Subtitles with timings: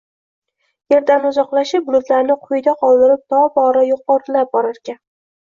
[0.93, 5.03] Yerdan uzoqlashib, bulutlarni quyida qoldirib tobora yuqorilab borarkan